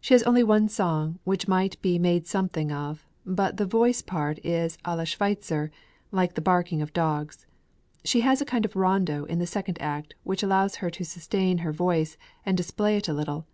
"She 0.00 0.14
has 0.14 0.22
one 0.24 0.68
song, 0.68 1.18
which 1.24 1.48
might 1.48 1.82
be 1.82 1.98
made 1.98 2.28
something 2.28 2.70
of, 2.70 3.04
but 3.26 3.56
the 3.56 3.66
voice 3.66 4.02
part 4.02 4.38
is 4.46 4.78
à 4.84 4.96
la 4.96 5.02
Schweitzer, 5.02 5.72
like 6.12 6.34
the 6.34 6.40
barking 6.40 6.80
of 6.80 6.92
dogs; 6.92 7.44
she 8.04 8.20
has 8.20 8.40
a 8.40 8.44
kind 8.46 8.64
of 8.64 8.76
rondo 8.76 9.24
in 9.24 9.40
the 9.40 9.48
second 9.48 9.82
act, 9.82 10.14
which 10.22 10.44
allows 10.44 10.76
her 10.76 10.90
to 10.90 11.02
sustain 11.04 11.58
her 11.58 11.72
voice, 11.72 12.16
and 12.46 12.56
display 12.56 12.98
it 12.98 13.08
a 13.08 13.12
little. 13.12 13.46